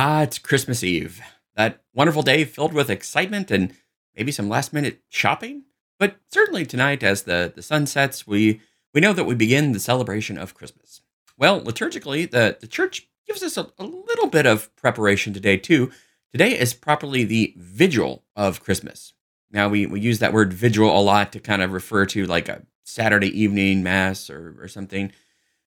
Ah, 0.00 0.22
it's 0.22 0.38
Christmas 0.38 0.84
Eve. 0.84 1.20
That 1.56 1.82
wonderful 1.92 2.22
day 2.22 2.44
filled 2.44 2.72
with 2.72 2.88
excitement 2.88 3.50
and 3.50 3.74
maybe 4.16 4.30
some 4.30 4.48
last 4.48 4.72
minute 4.72 5.00
shopping. 5.08 5.64
But 5.98 6.20
certainly 6.28 6.64
tonight, 6.64 7.02
as 7.02 7.24
the, 7.24 7.52
the 7.52 7.62
sun 7.62 7.84
sets, 7.88 8.24
we, 8.24 8.60
we 8.94 9.00
know 9.00 9.12
that 9.12 9.24
we 9.24 9.34
begin 9.34 9.72
the 9.72 9.80
celebration 9.80 10.38
of 10.38 10.54
Christmas. 10.54 11.00
Well, 11.36 11.60
liturgically, 11.60 12.30
the, 12.30 12.56
the 12.60 12.68
church 12.68 13.08
gives 13.26 13.42
us 13.42 13.56
a, 13.56 13.72
a 13.76 13.84
little 13.84 14.28
bit 14.28 14.46
of 14.46 14.74
preparation 14.76 15.32
today, 15.32 15.56
too. 15.56 15.90
Today 16.30 16.56
is 16.56 16.74
properly 16.74 17.24
the 17.24 17.54
vigil 17.56 18.22
of 18.36 18.62
Christmas. 18.62 19.14
Now, 19.50 19.68
we, 19.68 19.84
we 19.84 19.98
use 19.98 20.20
that 20.20 20.32
word 20.32 20.52
vigil 20.52 20.96
a 20.96 21.02
lot 21.02 21.32
to 21.32 21.40
kind 21.40 21.60
of 21.60 21.72
refer 21.72 22.06
to 22.06 22.24
like 22.24 22.48
a 22.48 22.62
Saturday 22.84 23.36
evening 23.36 23.82
mass 23.82 24.30
or, 24.30 24.54
or 24.60 24.68
something. 24.68 25.10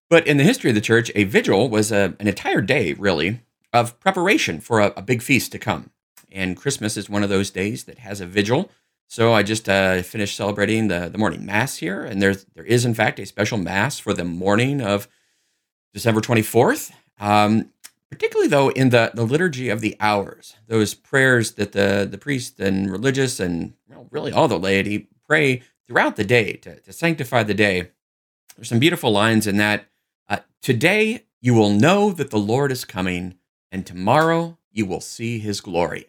But 0.09 0.25
in 0.25 0.37
the 0.37 0.45
history 0.45 0.69
of 0.69 0.75
the 0.75 0.79
church, 0.79 1.11
a 1.15 1.25
vigil 1.25 1.67
was 1.67 1.91
a, 1.91 2.15
an 2.17 2.29
entire 2.29 2.61
day, 2.61 2.93
really, 2.93 3.41
of 3.73 3.99
preparation 3.99 4.59
for 4.59 4.79
a, 4.79 4.93
a, 4.97 5.01
big 5.01 5.21
feast 5.21 5.51
to 5.51 5.59
come. 5.59 5.91
And 6.31 6.57
Christmas 6.57 6.97
is 6.97 7.09
one 7.09 7.23
of 7.23 7.29
those 7.29 7.49
days 7.49 7.85
that 7.85 7.99
has 7.99 8.21
a 8.21 8.25
vigil. 8.25 8.69
So 9.07 9.33
I 9.33 9.43
just 9.43 9.67
uh, 9.67 10.01
finished 10.03 10.35
celebrating 10.35 10.87
the, 10.87 11.09
the 11.09 11.17
morning 11.17 11.45
mass 11.45 11.77
here, 11.77 12.03
and 12.03 12.21
there's 12.21 12.45
there 12.55 12.63
is 12.63 12.85
in 12.85 12.93
fact 12.93 13.19
a 13.19 13.25
special 13.25 13.57
mass 13.57 13.99
for 13.99 14.13
the 14.13 14.23
morning 14.23 14.81
of 14.81 15.07
December 15.93 16.21
24th. 16.21 16.91
Um, 17.19 17.71
particularly 18.09 18.47
though 18.47 18.69
in 18.69 18.89
the, 18.89 19.11
the 19.13 19.25
liturgy 19.25 19.69
of 19.69 19.81
the 19.81 19.97
hours, 19.99 20.55
those 20.67 20.93
prayers 20.93 21.53
that 21.53 21.73
the 21.73 22.07
the 22.09 22.17
priest 22.17 22.59
and 22.59 22.89
religious 22.89 23.39
and 23.39 23.73
well, 23.89 24.07
really 24.11 24.31
all 24.31 24.47
the 24.47 24.57
laity 24.59 25.09
pray 25.27 25.61
throughout 25.87 26.15
the 26.15 26.23
day 26.23 26.53
to, 26.53 26.79
to 26.79 26.93
sanctify 26.93 27.43
the 27.43 27.53
day. 27.53 27.89
There's 28.55 28.69
some 28.69 28.79
beautiful 28.79 29.11
lines 29.11 29.45
in 29.45 29.57
that. 29.57 29.85
Uh, 30.29 30.39
Today 30.61 31.25
you 31.41 31.53
will 31.53 31.71
know 31.71 32.11
that 32.11 32.29
the 32.29 32.37
Lord 32.37 32.71
is 32.71 32.85
coming 32.85 33.35
and 33.71 33.85
tomorrow 33.85 34.57
you 34.71 34.85
will 34.85 35.01
see 35.01 35.39
his 35.39 35.61
glory. 35.61 36.07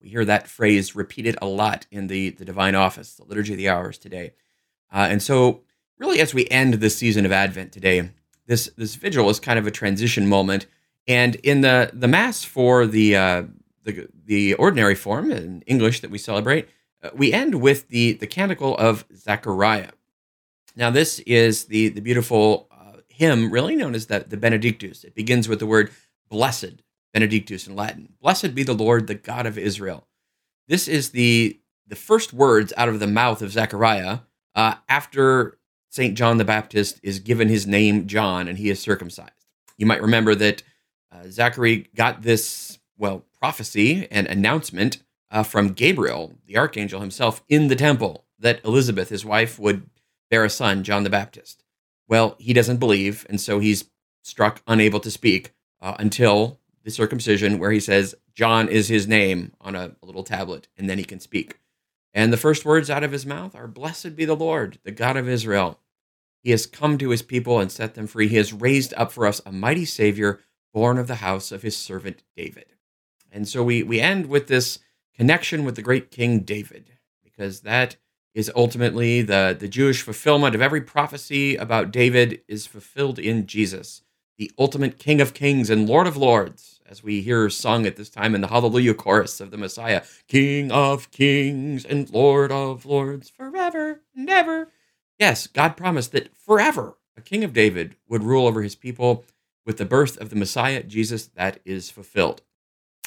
We 0.00 0.10
hear 0.10 0.24
that 0.24 0.48
phrase 0.48 0.94
repeated 0.94 1.36
a 1.42 1.46
lot 1.46 1.86
in 1.90 2.06
the, 2.06 2.30
the 2.30 2.44
divine 2.44 2.74
office, 2.74 3.14
the 3.14 3.24
liturgy 3.24 3.54
of 3.54 3.58
the 3.58 3.68
hours 3.68 3.98
today. 3.98 4.34
Uh, 4.92 5.08
and 5.10 5.22
so, 5.22 5.62
really, 5.98 6.20
as 6.20 6.32
we 6.32 6.46
end 6.48 6.74
this 6.74 6.96
season 6.96 7.26
of 7.26 7.32
Advent 7.32 7.72
today, 7.72 8.10
this, 8.46 8.70
this 8.76 8.94
vigil 8.94 9.28
is 9.28 9.40
kind 9.40 9.58
of 9.58 9.66
a 9.66 9.70
transition 9.70 10.28
moment. 10.28 10.66
And 11.06 11.34
in 11.36 11.62
the, 11.62 11.90
the 11.92 12.08
Mass 12.08 12.44
for 12.44 12.86
the, 12.86 13.16
uh, 13.16 13.42
the, 13.84 14.08
the 14.24 14.54
ordinary 14.54 14.94
form 14.94 15.30
in 15.30 15.62
English 15.62 16.00
that 16.00 16.10
we 16.10 16.18
celebrate, 16.18 16.68
uh, 17.02 17.10
we 17.14 17.32
end 17.32 17.60
with 17.60 17.88
the, 17.88 18.12
the 18.14 18.26
canticle 18.26 18.76
of 18.76 19.04
Zechariah. 19.14 19.90
Now, 20.76 20.90
this 20.90 21.18
is 21.20 21.64
the, 21.64 21.88
the 21.88 22.00
beautiful 22.00 22.68
uh, 22.70 23.00
hymn, 23.08 23.50
really 23.50 23.74
known 23.74 23.94
as 23.94 24.06
the, 24.06 24.20
the 24.20 24.36
Benedictus. 24.36 25.02
It 25.02 25.14
begins 25.14 25.48
with 25.48 25.58
the 25.58 25.66
word 25.66 25.90
blessed 26.28 26.82
Benedictus 27.12 27.66
in 27.66 27.76
Latin. 27.76 28.14
Blessed 28.20 28.54
be 28.54 28.62
the 28.62 28.74
Lord, 28.74 29.06
the 29.06 29.14
God 29.14 29.46
of 29.46 29.58
Israel. 29.58 30.06
This 30.68 30.88
is 30.88 31.10
the 31.10 31.60
the 31.86 31.96
first 31.96 32.34
words 32.34 32.72
out 32.76 32.90
of 32.90 33.00
the 33.00 33.06
mouth 33.06 33.40
of 33.40 33.50
Zechariah 33.50 34.18
uh, 34.54 34.74
after 34.88 35.58
Saint 35.88 36.18
John 36.18 36.36
the 36.36 36.44
Baptist 36.44 37.00
is 37.02 37.18
given 37.18 37.48
his 37.48 37.66
name 37.66 38.06
John 38.06 38.46
and 38.46 38.58
he 38.58 38.68
is 38.68 38.78
circumcised. 38.78 39.46
You 39.78 39.86
might 39.86 40.02
remember 40.02 40.34
that 40.34 40.62
uh, 41.10 41.30
Zachary 41.30 41.88
got 41.94 42.22
this 42.22 42.78
well 42.98 43.24
prophecy 43.38 44.06
and 44.10 44.26
announcement 44.26 45.02
uh, 45.30 45.42
from 45.42 45.72
Gabriel, 45.72 46.34
the 46.46 46.58
archangel 46.58 47.00
himself, 47.00 47.42
in 47.48 47.68
the 47.68 47.76
temple 47.76 48.24
that 48.38 48.64
Elizabeth, 48.64 49.08
his 49.08 49.24
wife, 49.24 49.58
would 49.58 49.88
bear 50.30 50.44
a 50.44 50.50
son, 50.50 50.84
John 50.84 51.04
the 51.04 51.10
Baptist. 51.10 51.64
Well, 52.08 52.36
he 52.38 52.52
doesn't 52.52 52.78
believe, 52.78 53.26
and 53.28 53.40
so 53.40 53.58
he's 53.58 53.90
struck 54.22 54.62
unable 54.66 55.00
to 55.00 55.10
speak 55.10 55.52
uh, 55.80 55.94
until 55.98 56.58
the 56.88 56.94
circumcision 56.94 57.58
where 57.58 57.70
he 57.70 57.80
says 57.80 58.14
John 58.34 58.66
is 58.66 58.88
his 58.88 59.06
name 59.06 59.52
on 59.60 59.74
a, 59.74 59.94
a 60.02 60.06
little 60.06 60.24
tablet, 60.24 60.68
and 60.78 60.88
then 60.88 60.96
he 60.96 61.04
can 61.04 61.20
speak. 61.20 61.58
And 62.14 62.32
the 62.32 62.38
first 62.38 62.64
words 62.64 62.88
out 62.88 63.04
of 63.04 63.12
his 63.12 63.26
mouth 63.26 63.54
are, 63.54 63.68
Blessed 63.68 64.16
be 64.16 64.24
the 64.24 64.34
Lord, 64.34 64.78
the 64.84 64.90
God 64.90 65.18
of 65.18 65.28
Israel. 65.28 65.80
He 66.42 66.50
has 66.50 66.64
come 66.64 66.96
to 66.96 67.10
his 67.10 67.20
people 67.20 67.60
and 67.60 67.70
set 67.70 67.92
them 67.92 68.06
free. 68.06 68.26
He 68.26 68.36
has 68.36 68.54
raised 68.54 68.94
up 68.96 69.12
for 69.12 69.26
us 69.26 69.42
a 69.44 69.52
mighty 69.52 69.84
Savior, 69.84 70.40
born 70.72 70.96
of 70.96 71.08
the 71.08 71.16
house 71.16 71.52
of 71.52 71.60
his 71.60 71.76
servant 71.76 72.22
David. 72.34 72.72
And 73.30 73.46
so 73.46 73.62
we, 73.62 73.82
we 73.82 74.00
end 74.00 74.24
with 74.24 74.46
this 74.46 74.78
connection 75.14 75.66
with 75.66 75.76
the 75.76 75.82
great 75.82 76.10
King 76.10 76.40
David, 76.40 76.92
because 77.22 77.60
that 77.60 77.96
is 78.34 78.50
ultimately 78.56 79.20
the, 79.20 79.54
the 79.60 79.68
Jewish 79.68 80.00
fulfillment 80.00 80.54
of 80.54 80.62
every 80.62 80.80
prophecy 80.80 81.54
about 81.54 81.90
David 81.90 82.40
is 82.48 82.66
fulfilled 82.66 83.18
in 83.18 83.46
Jesus, 83.46 84.00
the 84.38 84.50
ultimate 84.58 84.98
King 84.98 85.20
of 85.20 85.34
kings 85.34 85.68
and 85.68 85.86
Lord 85.86 86.06
of 86.06 86.16
lords 86.16 86.77
as 86.88 87.02
we 87.02 87.20
hear 87.20 87.50
sung 87.50 87.86
at 87.86 87.96
this 87.96 88.08
time 88.08 88.34
in 88.34 88.40
the 88.40 88.48
Hallelujah 88.48 88.94
chorus 88.94 89.40
of 89.40 89.50
the 89.50 89.58
Messiah 89.58 90.02
King 90.26 90.72
of 90.72 91.10
kings 91.10 91.84
and 91.84 92.10
Lord 92.10 92.50
of 92.50 92.86
lords, 92.86 93.30
forever 93.30 94.00
and 94.16 94.28
ever. 94.28 94.72
Yes, 95.18 95.46
God 95.46 95.76
promised 95.76 96.12
that 96.12 96.36
forever 96.36 96.96
a 97.16 97.20
king 97.20 97.44
of 97.44 97.52
David 97.52 97.96
would 98.08 98.22
rule 98.22 98.46
over 98.46 98.62
his 98.62 98.74
people. 98.74 99.24
With 99.66 99.76
the 99.76 99.84
birth 99.84 100.16
of 100.16 100.30
the 100.30 100.36
Messiah, 100.36 100.82
Jesus, 100.82 101.26
that 101.26 101.60
is 101.62 101.90
fulfilled. 101.90 102.40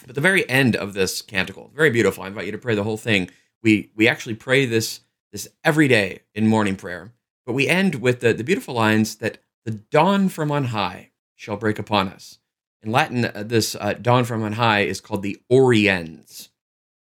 But 0.06 0.14
the 0.14 0.22
very 0.22 0.48
end 0.48 0.76
of 0.76 0.94
this 0.94 1.24
canticle, 1.24 1.72
very 1.74 1.90
beautiful. 1.90 2.24
I 2.24 2.28
invite 2.28 2.46
you 2.46 2.52
to 2.52 2.60
pray 2.60 2.76
the 2.76 2.84
whole 2.84 2.98
thing. 2.98 3.32
We 3.64 3.90
we 3.96 4.08
actually 4.08 4.36
pray 4.36 4.66
this 4.66 5.02
this 5.32 5.48
every 5.64 5.88
day 5.88 6.20
in 6.36 6.48
morning 6.48 6.76
prayer. 6.76 7.14
But 7.46 7.54
we 7.54 7.68
end 7.68 7.96
with 7.96 8.20
the, 8.20 8.34
the 8.34 8.44
beautiful 8.44 8.76
lines 8.76 9.16
that 9.16 9.40
the 9.66 9.72
dawn 9.72 10.30
from 10.30 10.52
on 10.52 10.66
high 10.66 11.12
shall 11.36 11.58
break 11.58 11.80
upon 11.80 12.10
us. 12.10 12.38
In 12.84 12.92
Latin, 12.92 13.26
uh, 13.26 13.44
this 13.46 13.76
uh, 13.76 13.94
dawn 13.94 14.26
from 14.26 14.42
on 14.44 14.54
high 14.54 14.82
is 14.82 15.02
called 15.02 15.22
the 15.22 15.40
Oriens. 15.52 16.50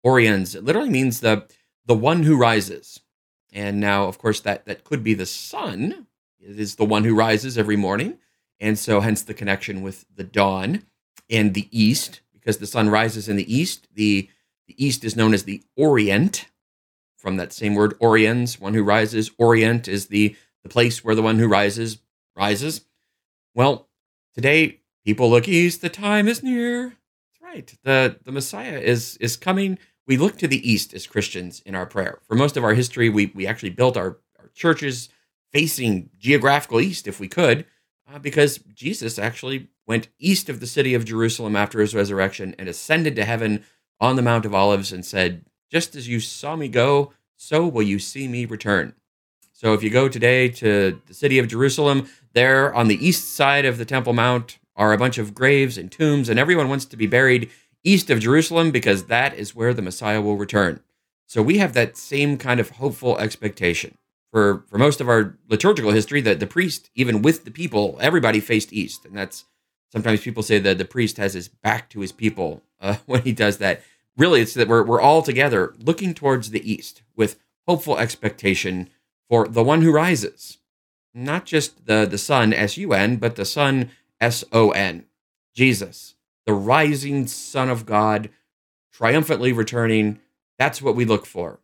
Oriens 0.06 0.56
it 0.56 0.64
literally 0.64 0.90
means 0.90 1.20
the 1.20 1.48
the 1.86 1.96
one 1.96 2.24
who 2.24 2.38
rises. 2.38 3.00
And 3.54 3.80
now, 3.80 4.06
of 4.06 4.18
course, 4.18 4.40
that 4.42 4.66
that 4.66 4.84
could 4.84 5.04
be 5.04 5.14
the 5.14 5.26
sun. 5.26 6.08
It 6.40 6.60
is 6.60 6.76
the 6.76 6.86
one 6.86 7.04
who 7.04 7.16
rises 7.16 7.58
every 7.58 7.76
morning, 7.78 8.18
and 8.60 8.78
so 8.78 9.00
hence 9.00 9.22
the 9.22 9.34
connection 9.34 9.82
with 9.82 10.06
the 10.14 10.24
dawn 10.24 10.84
and 11.30 11.54
the 11.54 11.70
east, 11.72 12.22
because 12.34 12.58
the 12.58 12.68
sun 12.68 12.90
rises 12.90 13.30
in 13.30 13.38
the 13.38 13.54
east. 13.54 13.88
The 13.94 14.30
the 14.68 14.86
east 14.86 15.06
is 15.06 15.16
known 15.16 15.34
as 15.34 15.44
the 15.44 15.64
Orient, 15.78 16.48
from 17.18 17.38
that 17.38 17.54
same 17.54 17.76
word 17.76 17.98
Oriens, 18.00 18.60
one 18.60 18.74
who 18.74 18.84
rises. 18.84 19.32
Orient 19.38 19.88
is 19.88 20.08
the 20.08 20.36
the 20.64 20.70
place 20.70 21.04
where 21.04 21.16
the 21.16 21.22
one 21.22 21.40
who 21.40 21.48
rises 21.48 22.00
rises. 22.36 22.82
Well, 23.54 23.88
today 24.34 24.81
people 25.06 25.30
look 25.30 25.48
east, 25.48 25.82
the 25.82 25.90
time 25.90 26.28
is 26.28 26.44
near. 26.44 26.96
That's 27.40 27.54
right. 27.54 27.78
The 27.84 28.18
the 28.24 28.32
Messiah 28.32 28.80
is 28.80 29.18
is 29.18 29.38
coming. 29.38 29.78
We 30.08 30.18
look 30.18 30.38
to 30.40 30.48
the 30.48 30.70
east 30.70 30.94
as 30.94 31.08
Christians 31.08 31.62
in 31.66 31.76
our 31.76 31.86
prayer. 31.86 32.20
For 32.28 32.36
most 32.36 32.58
of 32.58 32.64
our 32.64 32.74
history, 32.74 33.10
we 33.10 33.32
we 33.36 33.48
actually 33.48 33.70
built 33.72 33.98
our, 33.98 34.18
our 34.40 34.50
churches 34.54 35.10
facing 35.52 36.10
geographical 36.18 36.80
east 36.80 37.08
if 37.08 37.20
we 37.20 37.28
could, 37.28 37.66
uh, 38.12 38.20
because 38.20 38.60
Jesus 38.74 39.20
actually 39.20 39.68
went 39.86 40.08
east 40.20 40.50
of 40.50 40.60
the 40.60 40.68
city 40.68 40.94
of 40.94 41.06
Jerusalem 41.06 41.56
after 41.56 41.80
his 41.80 41.94
resurrection 41.94 42.56
and 42.58 42.70
ascended 42.70 43.16
to 43.16 43.26
heaven 43.26 43.64
on 44.00 44.16
the 44.16 44.22
Mount 44.22 44.46
of 44.46 44.56
Olives 44.56 44.92
and 44.92 45.06
said, 45.06 45.46
Just 45.70 45.96
as 45.96 46.08
you 46.08 46.20
saw 46.20 46.56
me 46.56 46.68
go, 46.68 47.14
so 47.36 47.68
will 47.68 47.84
you 47.84 48.00
see 48.00 48.28
me 48.28 48.46
return. 48.46 48.94
So 49.52 49.74
if 49.74 49.84
you 49.84 49.90
go 49.90 50.10
today 50.10 50.50
to 50.50 51.00
the 51.06 51.14
city 51.14 51.38
of 51.38 51.48
Jerusalem, 51.48 52.08
there 52.34 52.74
on 52.74 52.88
the 52.88 53.06
east 53.06 53.36
side 53.36 53.66
of 53.66 53.78
the 53.78 53.86
Temple 53.86 54.14
Mount, 54.14 54.58
are 54.76 54.94
a 54.94 54.98
bunch 54.98 55.18
of 55.18 55.34
graves 55.34 55.78
and 55.78 55.92
tombs, 55.92 56.30
and 56.30 56.40
everyone 56.40 56.70
wants 56.70 56.86
to 56.86 56.98
be 56.98 57.08
buried 57.08 57.50
east 57.84 58.10
of 58.10 58.20
Jerusalem 58.20 58.72
because 58.72 59.06
that 59.06 59.34
is 59.36 59.56
where 59.56 59.74
the 59.74 59.82
Messiah 59.82 60.22
will 60.22 60.38
return. 60.38 60.82
So 61.28 61.42
we 61.42 61.60
have 61.60 61.74
that 61.74 61.98
same 61.98 62.38
kind 62.38 62.60
of 62.60 62.72
hopeful 62.72 63.18
expectation. 63.18 63.98
For, 64.32 64.64
for 64.68 64.78
most 64.78 65.02
of 65.02 65.10
our 65.10 65.38
liturgical 65.50 65.92
history, 65.92 66.22
that 66.22 66.40
the 66.40 66.48
priest, 66.48 66.90
even 66.96 67.22
with 67.22 67.44
the 67.44 67.52
people, 67.52 67.98
everybody 68.00 68.40
faced 68.40 68.72
east. 68.72 69.06
And 69.06 69.18
that's 69.18 69.46
sometimes 69.92 70.22
people 70.22 70.44
say 70.44 70.58
that 70.60 70.78
the 70.78 70.86
priest 70.86 71.18
has 71.18 71.34
his 71.34 71.50
back 71.50 71.90
to 71.90 72.00
his 72.00 72.14
people 72.14 72.64
uh, 72.80 72.96
when 73.06 73.24
he 73.24 73.34
does 73.34 73.58
that. 73.58 73.82
Really, 74.18 74.42
it's 74.42 74.54
that 74.54 74.68
we're, 74.68 74.84
we're 74.84 75.02
all 75.02 75.22
together 75.22 75.74
looking 75.80 76.14
towards 76.14 76.52
the 76.52 76.70
east 76.70 77.02
with 77.16 77.40
hopeful 77.68 77.98
expectation 77.98 78.90
for 79.30 79.48
the 79.48 79.64
one 79.64 79.82
who 79.82 79.92
rises. 79.92 80.58
Not 81.14 81.46
just 81.46 81.86
the, 81.86 82.06
the 82.06 82.18
sun, 82.18 82.54
S 82.54 82.78
U 82.78 82.94
N, 82.94 83.18
but 83.18 83.36
the 83.36 83.46
sun 83.46 83.90
S 84.22 84.46
O 84.54 84.70
N, 84.72 85.06
Jesus, 85.54 86.16
the 86.46 86.54
rising 86.54 87.28
Son 87.28 87.70
of 87.70 87.86
God, 87.86 88.30
triumphantly 88.94 89.52
returning. 89.52 90.20
That's 90.58 90.82
what 90.82 90.96
we 90.96 91.04
look 91.04 91.26
for. 91.26 91.60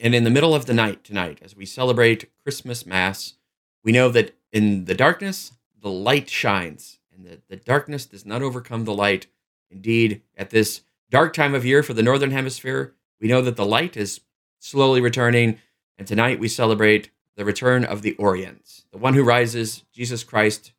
And 0.00 0.14
in 0.14 0.24
the 0.24 0.30
middle 0.30 0.54
of 0.54 0.66
the 0.66 0.74
night 0.74 1.04
tonight, 1.04 1.38
as 1.42 1.56
we 1.56 1.64
celebrate 1.64 2.30
Christmas 2.42 2.84
Mass, 2.84 3.34
we 3.82 3.92
know 3.92 4.10
that 4.10 4.36
in 4.52 4.84
the 4.84 4.94
darkness, 4.94 5.52
the 5.80 5.88
light 5.88 6.28
shines, 6.28 6.98
and 7.14 7.24
the, 7.24 7.40
the 7.48 7.56
darkness 7.56 8.04
does 8.04 8.26
not 8.26 8.42
overcome 8.42 8.84
the 8.84 8.92
light. 8.92 9.28
Indeed, 9.70 10.22
at 10.36 10.50
this 10.50 10.82
dark 11.08 11.32
time 11.32 11.54
of 11.54 11.64
year 11.64 11.82
for 11.82 11.94
the 11.94 12.02
Northern 12.02 12.32
Hemisphere, 12.32 12.94
we 13.20 13.28
know 13.28 13.40
that 13.42 13.56
the 13.56 13.64
light 13.64 13.96
is 13.96 14.20
slowly 14.58 15.00
returning. 15.00 15.58
And 15.96 16.06
tonight 16.06 16.38
we 16.38 16.48
celebrate 16.48 17.10
the 17.36 17.44
return 17.44 17.84
of 17.84 18.02
the 18.02 18.14
Orient, 18.16 18.84
the 18.90 18.98
one 18.98 19.14
who 19.14 19.22
rises, 19.22 19.84
Jesus 19.92 20.24
Christ, 20.24 20.72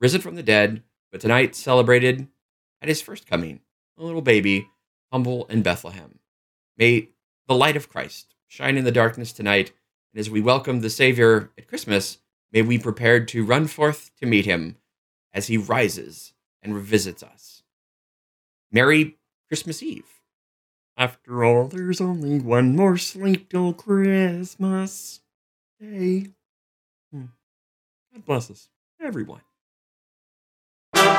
risen 0.00 0.20
from 0.20 0.34
the 0.34 0.42
dead, 0.42 0.82
but 1.12 1.20
tonight 1.20 1.54
celebrated 1.54 2.26
at 2.80 2.88
his 2.88 3.02
first 3.02 3.26
coming. 3.26 3.60
a 3.98 4.02
little 4.02 4.22
baby, 4.22 4.66
humble 5.12 5.44
in 5.46 5.62
Bethlehem. 5.62 6.20
May 6.78 7.10
the 7.46 7.54
light 7.54 7.76
of 7.76 7.90
Christ 7.90 8.34
shine 8.48 8.78
in 8.78 8.84
the 8.84 8.90
darkness 8.90 9.30
tonight, 9.30 9.72
and 10.12 10.20
as 10.20 10.30
we 10.30 10.40
welcome 10.40 10.80
the 10.80 10.88
Savior 10.88 11.50
at 11.58 11.68
Christmas, 11.68 12.18
may 12.50 12.62
we 12.62 12.78
prepare 12.78 13.22
to 13.26 13.44
run 13.44 13.66
forth 13.66 14.10
to 14.16 14.26
meet 14.26 14.46
him 14.46 14.76
as 15.34 15.48
he 15.48 15.58
rises 15.58 16.32
and 16.62 16.74
revisits 16.74 17.22
us. 17.22 17.62
Merry 18.72 19.18
Christmas 19.48 19.82
Eve. 19.82 20.20
After 20.96 21.44
all, 21.44 21.68
there's 21.68 22.00
only 22.00 22.38
one 22.40 22.74
more 22.74 22.96
sleep 22.96 23.50
till 23.50 23.72
Christmas 23.72 25.20
Day. 25.80 26.28
Hmm. 27.12 27.26
God 28.12 28.24
bless 28.24 28.50
us, 28.50 28.68
everyone. 29.00 29.40